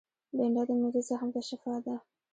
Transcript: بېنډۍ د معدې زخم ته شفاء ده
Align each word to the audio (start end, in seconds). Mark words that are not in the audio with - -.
بېنډۍ 0.35 0.63
د 0.67 0.71
معدې 0.79 1.01
زخم 1.09 1.29
ته 1.33 1.41
شفاء 1.49 1.79
ده 1.85 1.95